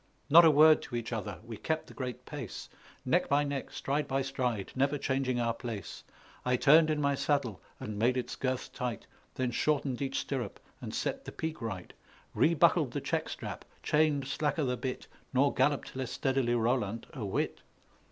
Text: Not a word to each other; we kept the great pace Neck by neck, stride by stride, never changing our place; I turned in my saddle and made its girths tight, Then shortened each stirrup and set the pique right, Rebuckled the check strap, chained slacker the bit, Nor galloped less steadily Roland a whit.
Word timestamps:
Not 0.31 0.43
a 0.45 0.49
word 0.49 0.81
to 0.81 0.95
each 0.95 1.13
other; 1.13 1.37
we 1.45 1.57
kept 1.57 1.85
the 1.85 1.93
great 1.93 2.25
pace 2.25 2.69
Neck 3.05 3.29
by 3.29 3.43
neck, 3.43 3.69
stride 3.69 4.07
by 4.07 4.23
stride, 4.23 4.71
never 4.75 4.97
changing 4.97 5.39
our 5.39 5.53
place; 5.53 6.03
I 6.43 6.55
turned 6.55 6.89
in 6.89 6.99
my 6.99 7.13
saddle 7.13 7.61
and 7.79 7.99
made 7.99 8.17
its 8.17 8.35
girths 8.35 8.67
tight, 8.67 9.05
Then 9.35 9.51
shortened 9.51 10.01
each 10.01 10.17
stirrup 10.17 10.59
and 10.81 10.91
set 10.91 11.25
the 11.25 11.31
pique 11.31 11.61
right, 11.61 11.93
Rebuckled 12.35 12.93
the 12.93 12.99
check 13.01 13.29
strap, 13.29 13.63
chained 13.83 14.25
slacker 14.27 14.63
the 14.63 14.75
bit, 14.75 15.05
Nor 15.35 15.53
galloped 15.53 15.95
less 15.95 16.09
steadily 16.09 16.55
Roland 16.55 17.05
a 17.13 17.23
whit. 17.23 17.59